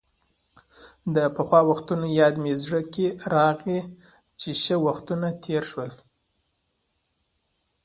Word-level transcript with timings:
د 1.15 1.17
پخوا 1.35 1.61
وختونو 1.69 2.05
یاد 2.19 2.35
مې 2.43 2.53
زړه 2.63 2.81
کې 2.93 3.07
راغۍ، 3.33 3.79
څه 4.39 4.49
ښه 4.63 4.75
وختونه 4.87 5.27
تېر 5.43 5.63
شول. 5.71 5.91